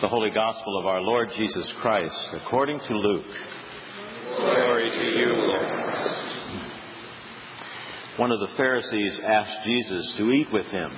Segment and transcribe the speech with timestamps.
[0.00, 3.26] The Holy Gospel of our Lord Jesus Christ, according to Luke.
[4.36, 6.20] Glory to you, Lord Christ.
[8.16, 10.92] One of the Pharisees asked Jesus to eat with him,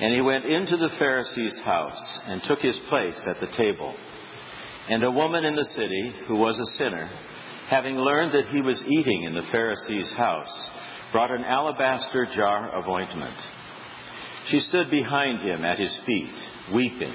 [0.00, 3.94] and he went into the Pharisee's house and took his place at the table.
[4.88, 7.08] And a woman in the city, who was a sinner,
[7.68, 10.50] having learned that he was eating in the Pharisee's house,
[11.12, 13.36] brought an alabaster jar of ointment.
[14.50, 16.34] She stood behind him at his feet,
[16.74, 17.14] weeping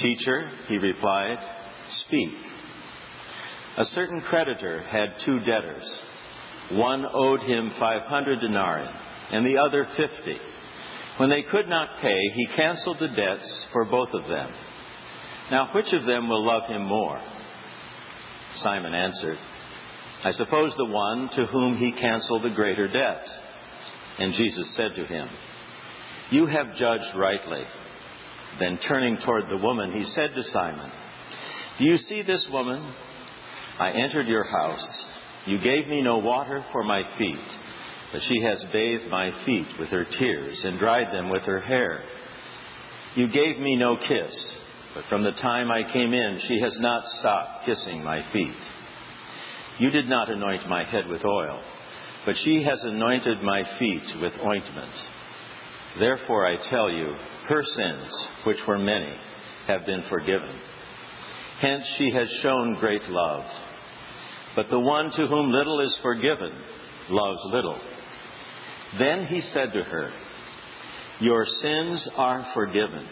[0.00, 1.38] Teacher, he replied,
[2.06, 2.34] speak.
[3.78, 5.84] A certain creditor had two debtors.
[6.72, 8.88] One owed him 500 denarii
[9.32, 10.36] and the other 50.
[11.18, 14.52] When they could not pay, he canceled the debts for both of them.
[15.50, 17.20] Now, which of them will love him more?
[18.62, 19.38] Simon answered,
[20.24, 23.22] I suppose the one to whom he canceled the greater debt.
[24.18, 25.28] And Jesus said to him,
[26.30, 27.62] You have judged rightly.
[28.60, 30.90] Then turning toward the woman, he said to Simon,
[31.78, 32.94] Do you see this woman?
[33.78, 34.86] I entered your house.
[35.46, 37.48] You gave me no water for my feet,
[38.12, 42.02] but she has bathed my feet with her tears and dried them with her hair.
[43.16, 44.32] You gave me no kiss,
[44.94, 48.54] but from the time I came in, she has not stopped kissing my feet.
[49.80, 51.60] You did not anoint my head with oil,
[52.24, 54.92] but she has anointed my feet with ointment.
[55.98, 57.14] Therefore I tell you,
[57.48, 58.10] her sins,
[58.46, 59.14] which were many,
[59.66, 60.58] have been forgiven.
[61.60, 63.44] Hence she has shown great love.
[64.56, 66.52] But the one to whom little is forgiven
[67.10, 67.78] loves little.
[68.98, 70.12] Then he said to her,
[71.20, 73.06] Your sins are forgiven.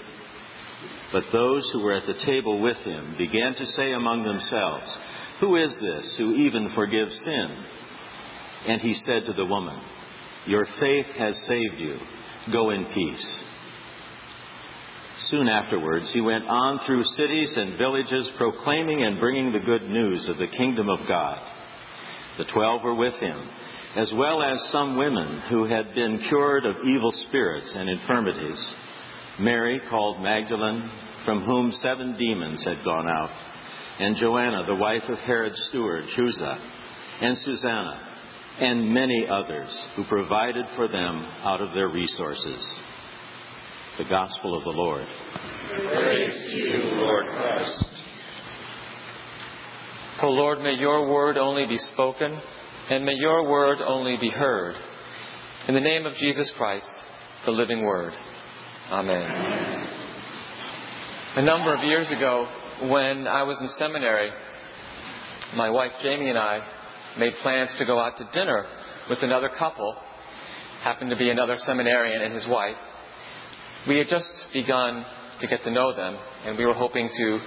[1.12, 4.86] But those who were at the table with him began to say among themselves,
[5.40, 7.64] Who is this who even forgives sin?
[8.68, 9.78] And he said to the woman,
[10.46, 11.98] Your faith has saved you.
[12.52, 13.42] Go in peace.
[15.32, 20.28] Soon afterwards, he went on through cities and villages, proclaiming and bringing the good news
[20.28, 21.38] of the kingdom of God.
[22.36, 23.48] The twelve were with him,
[23.96, 28.58] as well as some women who had been cured of evil spirits and infirmities.
[29.40, 30.90] Mary, called Magdalene,
[31.24, 33.30] from whom seven demons had gone out,
[34.00, 36.58] and Joanna, the wife of Herod's steward, Chuza,
[37.22, 38.00] and Susanna,
[38.60, 42.62] and many others who provided for them out of their resources.
[43.98, 45.06] The Gospel of the Lord.
[45.76, 47.84] Praise to you, Lord Christ.
[50.22, 52.40] O Lord, may your word only be spoken,
[52.88, 54.76] and may your word only be heard.
[55.68, 56.86] In the name of Jesus Christ,
[57.44, 58.14] the living word.
[58.90, 59.86] Amen.
[61.36, 62.48] A number of years ago,
[62.88, 64.30] when I was in seminary,
[65.54, 66.66] my wife Jamie and I
[67.18, 68.64] made plans to go out to dinner
[69.10, 69.94] with another couple,
[70.82, 72.76] happened to be another seminarian and his wife.
[73.88, 75.04] We had just begun
[75.40, 77.40] to get to know them, and we were hoping to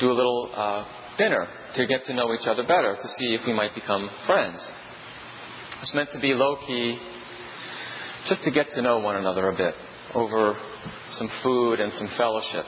[0.00, 0.84] do a little uh,
[1.18, 4.60] dinner to get to know each other better, to see if we might become friends.
[4.60, 6.98] It was meant to be low key,
[8.28, 9.74] just to get to know one another a bit
[10.14, 10.56] over
[11.18, 12.64] some food and some fellowship.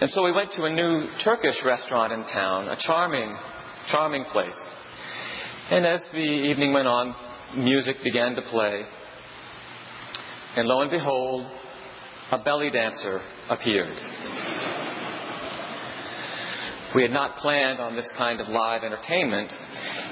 [0.00, 3.36] And so we went to a new Turkish restaurant in town, a charming,
[3.90, 4.48] charming place.
[5.70, 7.14] And as the evening went on,
[7.58, 8.82] music began to play.
[10.56, 11.46] And lo and behold,
[12.32, 13.96] a belly dancer appeared.
[16.94, 19.50] We had not planned on this kind of live entertainment,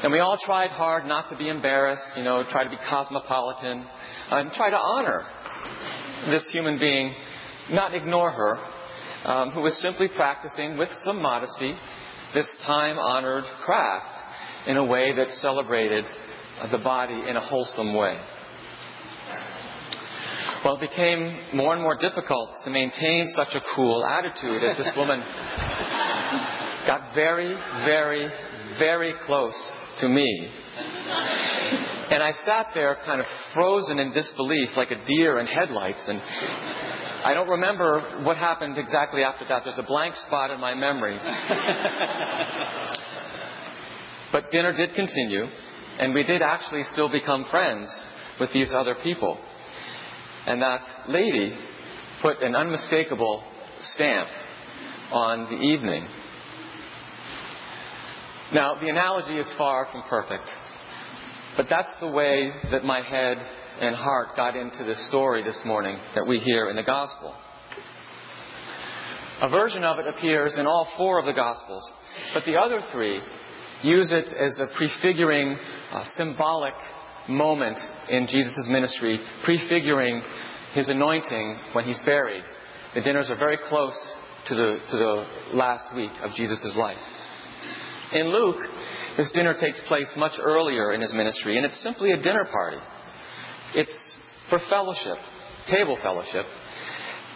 [0.02, 3.84] and we all tried hard not to be embarrassed, you know, try to be cosmopolitan,
[4.30, 5.24] and try to honor
[6.30, 7.14] this human being,
[7.70, 8.58] not ignore her,
[9.28, 11.74] um, who was simply practicing with some modesty
[12.34, 14.06] this time honored craft
[14.66, 16.04] in a way that celebrated
[16.70, 18.18] the body in a wholesome way.
[20.64, 24.96] Well, it became more and more difficult to maintain such a cool attitude as this
[24.96, 25.20] woman
[26.84, 28.28] got very, very,
[28.76, 29.54] very close
[30.00, 30.50] to me.
[32.10, 36.00] And I sat there kind of frozen in disbelief like a deer in headlights.
[36.08, 36.20] And
[37.24, 39.62] I don't remember what happened exactly after that.
[39.64, 41.18] There's a blank spot in my memory.
[44.32, 45.44] but dinner did continue,
[46.00, 47.88] and we did actually still become friends
[48.40, 49.38] with these other people.
[50.48, 50.80] And that
[51.10, 51.54] lady
[52.22, 53.44] put an unmistakable
[53.94, 54.30] stamp
[55.12, 56.08] on the evening.
[58.54, 60.48] Now, the analogy is far from perfect,
[61.58, 63.36] but that's the way that my head
[63.82, 67.34] and heart got into this story this morning that we hear in the Gospel.
[69.42, 71.82] A version of it appears in all four of the Gospels,
[72.32, 73.20] but the other three
[73.82, 75.58] use it as a prefiguring,
[75.92, 76.74] uh, symbolic
[77.28, 77.78] moment
[78.08, 80.22] in Jesus' ministry, prefiguring
[80.74, 82.42] his anointing when he's buried.
[82.94, 83.94] The dinners are very close
[84.48, 86.96] to the, to the last week of Jesus' life.
[88.12, 88.56] In Luke,
[89.18, 92.78] this dinner takes place much earlier in his ministry, and it's simply a dinner party.
[93.74, 93.90] It's
[94.48, 95.18] for fellowship,
[95.70, 96.46] table fellowship.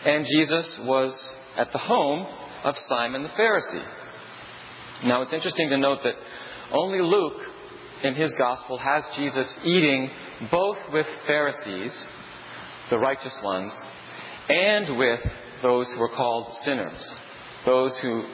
[0.04, 1.12] And Jesus was
[1.56, 2.26] at the home
[2.64, 3.84] of Simon the Pharisee.
[5.04, 6.14] Now, it's interesting to note that
[6.72, 7.40] only Luke,
[8.02, 10.10] in his gospel, has Jesus eating
[10.50, 11.92] both with Pharisees,
[12.90, 13.72] the righteous ones,
[14.48, 15.20] and with
[15.62, 16.98] those who are called sinners,
[17.64, 18.24] those who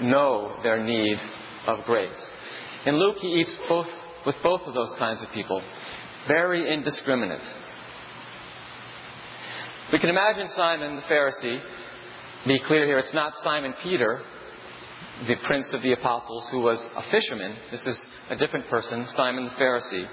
[0.00, 1.18] know their need
[1.66, 2.10] of grace.
[2.86, 3.86] In Luke, he eats both
[4.24, 5.62] with both of those kinds of people,
[6.26, 7.42] very indiscriminate.
[9.92, 11.60] We can imagine Simon the Pharisee.
[12.46, 14.20] Be clear here, it's not Simon Peter,
[15.26, 17.56] the prince of the apostles, who was a fisherman.
[17.72, 17.96] This is
[18.30, 20.06] a different person, Simon the Pharisee.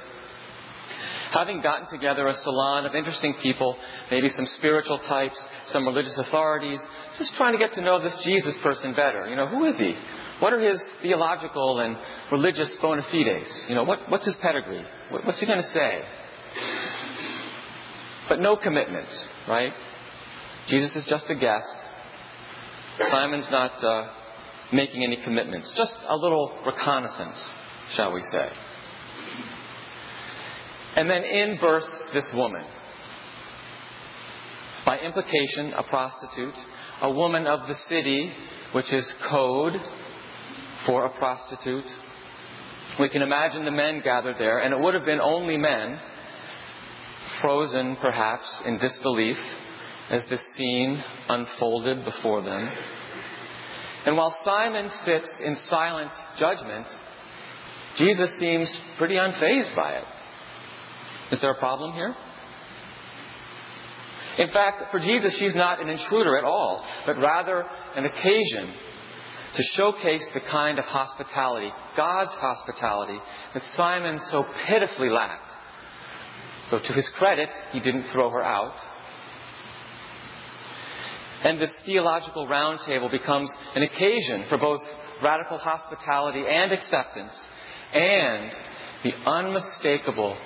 [1.33, 3.75] Having gotten together a salon of interesting people,
[4.09, 5.35] maybe some spiritual types,
[5.73, 6.79] some religious authorities,
[7.17, 9.27] just trying to get to know this Jesus person better.
[9.27, 9.95] You know, who is he?
[10.39, 11.97] What are his theological and
[12.31, 13.49] religious bona fides?
[13.67, 14.85] You know, what, what's his pedigree?
[15.09, 16.01] What, what's he going to say?
[18.29, 19.11] But no commitments,
[19.47, 19.73] right?
[20.69, 21.65] Jesus is just a guest.
[23.11, 24.07] Simon's not uh,
[24.73, 27.37] making any commitments, just a little reconnaissance,
[27.95, 28.49] shall we say.
[30.95, 32.63] And then in bursts this woman.
[34.85, 36.53] By implication, a prostitute,
[37.01, 38.31] a woman of the city,
[38.71, 39.73] which is code
[40.85, 41.85] for a prostitute.
[42.99, 45.99] We can imagine the men gathered there, and it would have been only men,
[47.41, 49.37] frozen perhaps in disbelief
[50.09, 52.69] as this scene unfolded before them.
[54.05, 56.85] And while Simon sits in silent judgment,
[57.97, 60.03] Jesus seems pretty unfazed by it.
[61.31, 62.15] Is there a problem here?
[64.37, 67.65] In fact, for Jesus, she's not an intruder at all, but rather
[67.95, 68.73] an occasion
[69.55, 73.17] to showcase the kind of hospitality, God's hospitality,
[73.53, 75.51] that Simon so pitifully lacked.
[76.69, 78.73] Though to his credit, he didn't throw her out.
[81.43, 84.81] And this theological roundtable becomes an occasion for both
[85.23, 87.31] radical hospitality and acceptance
[87.95, 88.51] and
[89.03, 90.37] the unmistakable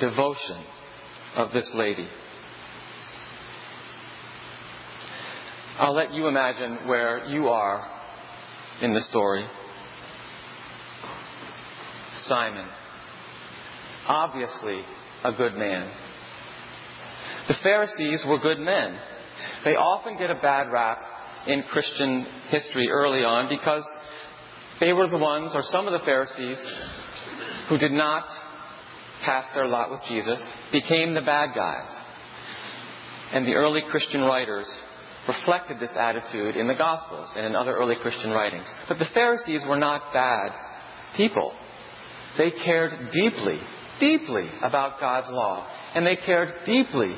[0.00, 0.64] devotion
[1.36, 2.08] of this lady.
[5.78, 7.88] I'll let you imagine where you are
[8.82, 9.46] in the story.
[12.28, 12.66] Simon,
[14.08, 14.82] obviously
[15.24, 15.90] a good man.
[17.46, 18.98] The Pharisees were good men.
[19.64, 20.98] They often get a bad rap
[21.46, 23.84] in Christian history early on because
[24.80, 26.58] they were the ones, or some of the Pharisees,
[27.68, 28.26] who did not
[29.24, 30.38] cast their lot with Jesus,
[30.72, 31.88] became the bad guys.
[33.32, 34.66] And the early Christian writers
[35.26, 38.64] reflected this attitude in the Gospels and in other early Christian writings.
[38.88, 40.52] But the Pharisees were not bad
[41.16, 41.52] people.
[42.38, 43.60] They cared deeply,
[44.00, 45.66] deeply about God's law.
[45.94, 47.14] And they cared deeply,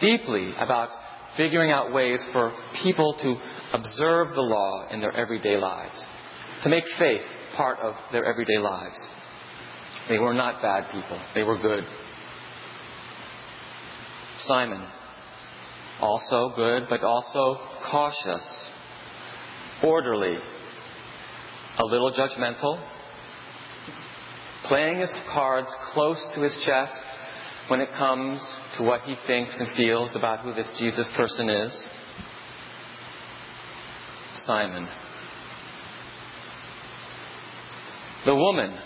[0.00, 0.90] deeply about
[1.36, 2.52] figuring out ways for
[2.82, 3.36] people to
[3.72, 5.98] observe the law in their everyday lives,
[6.62, 7.22] to make faith
[7.56, 8.96] part of their everyday lives.
[10.08, 11.84] They were not bad people, they were good.
[14.46, 14.86] Simon
[16.00, 18.42] also good, but also cautious,
[19.82, 20.38] orderly,
[21.78, 22.82] a little judgmental,
[24.66, 26.92] playing his cards close to his chest
[27.68, 28.40] when it comes
[28.76, 31.72] to what he thinks and feels about who this Jesus person is.
[34.46, 34.88] Simon.
[38.26, 38.76] The woman,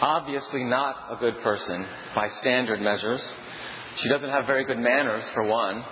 [0.00, 3.20] obviously not a good person by standard measures.
[4.02, 5.84] She doesn't have very good manners, for one.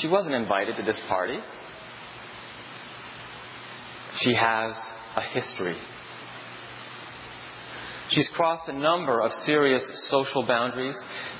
[0.00, 1.38] She wasn't invited to this party.
[4.20, 4.72] She has
[5.16, 5.76] a history.
[8.10, 10.94] She's crossed a number of serious social boundaries.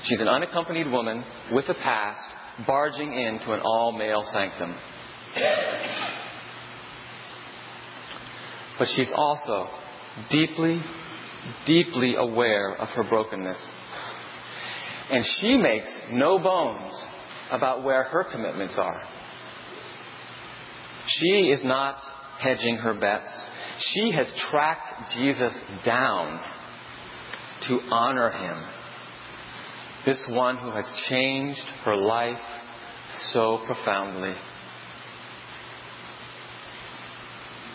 [0.05, 2.19] She's an unaccompanied woman with a past
[2.65, 4.75] barging into an all male sanctum.
[8.77, 9.69] But she's also
[10.29, 10.81] deeply,
[11.65, 13.57] deeply aware of her brokenness
[15.09, 16.93] and she makes no bones
[17.51, 19.01] about where her commitments are.
[21.19, 21.97] She is not
[22.39, 23.29] hedging her bets.
[23.93, 25.53] She has tracked Jesus
[25.85, 26.39] down
[27.69, 28.63] to honor him.
[30.05, 32.37] This one who has changed her life
[33.33, 34.35] so profoundly.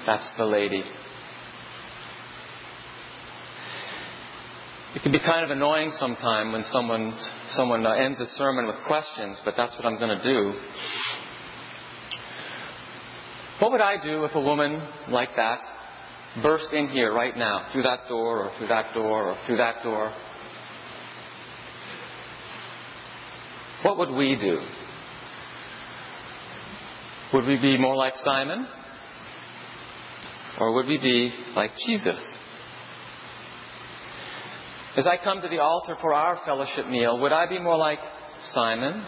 [0.07, 0.83] That's the lady.
[5.03, 7.13] It can be kind of annoying sometimes when someone
[7.57, 10.55] someone uh, ends a sermon with questions, but that's what I'm going to do.
[13.59, 15.59] What would I do if a woman like that
[16.41, 19.83] burst in here right now, through that door, or through that door, or through that
[19.83, 20.15] door?
[23.83, 24.61] What would we do?
[27.35, 28.69] Would we be more like Simon?
[30.61, 32.21] Or would we be like Jesus?
[34.95, 37.99] As I come to the altar for our fellowship meal, would I be more like
[38.53, 39.03] Simon?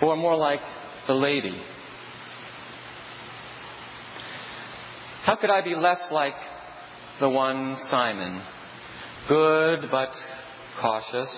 [0.00, 0.60] Or more like
[1.06, 1.60] the lady?
[5.24, 6.36] How could I be less like
[7.20, 8.40] the one Simon?
[9.28, 10.10] Good but
[10.80, 11.28] cautious,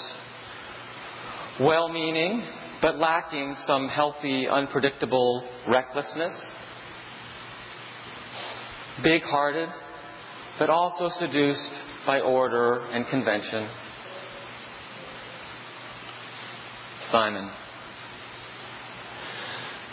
[1.61, 2.45] well meaning
[2.81, 6.33] but lacking some healthy, unpredictable recklessness,
[9.03, 9.69] big hearted
[10.61, 11.73] but also seduced
[12.07, 13.69] by order and convention.
[17.13, 17.51] Simon.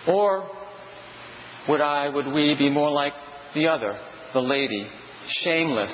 [0.08, 0.50] Or
[1.68, 3.14] would I, would we be more like
[3.54, 4.00] the other,
[4.34, 4.88] the lady,
[5.44, 5.92] shameless,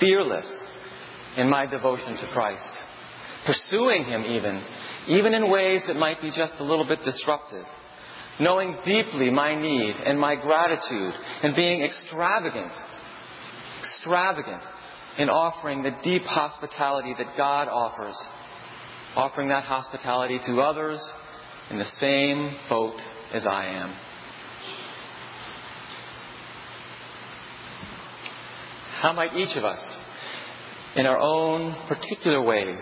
[0.00, 0.46] fearless
[1.36, 2.62] in my devotion to Christ,
[3.44, 4.62] pursuing Him even,
[5.08, 7.64] even in ways that might be just a little bit disruptive,
[8.40, 12.72] knowing deeply my need and my gratitude, and being extravagant,
[13.84, 14.62] extravagant
[15.18, 18.14] in offering the deep hospitality that God offers,
[19.14, 21.00] offering that hospitality to others
[21.70, 22.96] in the same boat
[23.32, 23.94] as I am.
[29.00, 29.80] How might each of us,
[30.96, 32.80] in our own particular ways,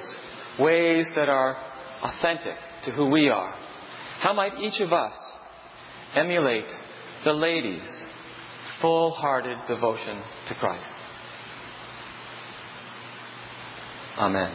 [0.59, 1.57] ways that are
[2.03, 3.55] authentic to who we are,
[4.21, 5.13] how might each of us
[6.15, 6.67] emulate
[7.25, 7.83] the lady's
[8.81, 10.94] full hearted devotion to Christ?
[14.19, 14.53] Amen.